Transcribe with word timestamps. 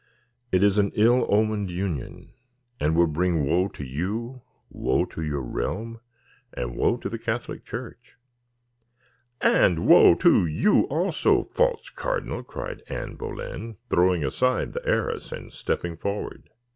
"It 0.51 0.63
is 0.63 0.79
an 0.79 0.91
ill 0.95 1.27
omened 1.31 1.69
union, 1.69 2.33
and 2.79 2.95
will 2.95 3.05
bring 3.05 3.45
woe 3.45 3.67
to 3.67 3.83
you, 3.83 4.41
woe 4.71 5.05
to 5.05 5.21
your 5.21 5.43
realm, 5.43 5.99
and 6.55 6.75
woe 6.75 6.97
to 6.97 7.07
the 7.07 7.19
Catholic 7.19 7.63
Church." 7.63 8.17
"And 9.41 9.85
woe 9.85 10.15
to 10.15 10.47
you 10.47 10.85
also, 10.85 11.43
false 11.43 11.91
cardinal," 11.91 12.41
cried 12.41 12.81
Anne 12.87 13.13
Boleyn, 13.15 13.77
throwing 13.91 14.25
aside 14.25 14.73
the 14.73 14.83
arras, 14.87 15.31
and 15.31 15.53
stepping 15.53 15.97
forward. 15.97 16.49